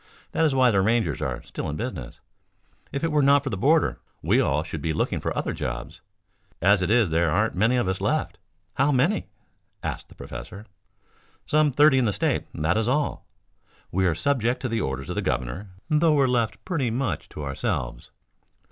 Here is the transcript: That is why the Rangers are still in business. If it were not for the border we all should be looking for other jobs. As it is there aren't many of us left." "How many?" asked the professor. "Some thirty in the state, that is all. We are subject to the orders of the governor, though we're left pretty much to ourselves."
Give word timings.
That 0.31 0.43
is 0.45 0.55
why 0.55 0.71
the 0.71 0.81
Rangers 0.81 1.21
are 1.21 1.43
still 1.43 1.69
in 1.69 1.75
business. 1.75 2.19
If 2.91 3.03
it 3.03 3.11
were 3.11 3.21
not 3.21 3.43
for 3.43 3.51
the 3.51 3.55
border 3.55 3.99
we 4.23 4.41
all 4.41 4.63
should 4.63 4.81
be 4.81 4.93
looking 4.93 5.19
for 5.19 5.31
other 5.37 5.53
jobs. 5.53 6.01
As 6.59 6.81
it 6.81 6.89
is 6.89 7.11
there 7.11 7.29
aren't 7.29 7.53
many 7.53 7.75
of 7.75 7.87
us 7.87 8.01
left." 8.01 8.39
"How 8.77 8.91
many?" 8.91 9.27
asked 9.83 10.09
the 10.09 10.15
professor. 10.15 10.65
"Some 11.45 11.71
thirty 11.71 11.99
in 11.99 12.05
the 12.05 12.13
state, 12.13 12.45
that 12.51 12.77
is 12.77 12.87
all. 12.87 13.27
We 13.91 14.07
are 14.07 14.15
subject 14.15 14.59
to 14.63 14.69
the 14.69 14.81
orders 14.81 15.11
of 15.11 15.15
the 15.15 15.21
governor, 15.21 15.69
though 15.87 16.15
we're 16.15 16.25
left 16.25 16.65
pretty 16.65 16.89
much 16.89 17.29
to 17.29 17.43
ourselves." 17.43 18.09